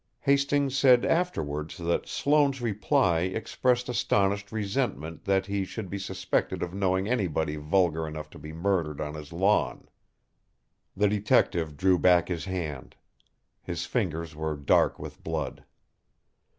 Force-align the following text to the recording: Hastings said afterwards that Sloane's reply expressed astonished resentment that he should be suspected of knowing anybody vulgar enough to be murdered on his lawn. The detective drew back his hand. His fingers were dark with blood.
Hastings 0.21 0.75
said 0.75 1.05
afterwards 1.05 1.77
that 1.77 2.07
Sloane's 2.07 2.59
reply 2.59 3.19
expressed 3.19 3.87
astonished 3.87 4.51
resentment 4.51 5.25
that 5.25 5.45
he 5.45 5.63
should 5.63 5.91
be 5.91 5.99
suspected 5.99 6.63
of 6.63 6.73
knowing 6.73 7.07
anybody 7.07 7.55
vulgar 7.55 8.07
enough 8.07 8.27
to 8.31 8.39
be 8.39 8.51
murdered 8.51 8.99
on 8.99 9.13
his 9.13 9.31
lawn. 9.31 9.87
The 10.97 11.07
detective 11.07 11.77
drew 11.77 11.99
back 11.99 12.29
his 12.29 12.45
hand. 12.45 12.95
His 13.61 13.85
fingers 13.85 14.35
were 14.35 14.55
dark 14.55 14.97
with 14.97 15.23
blood. 15.23 15.65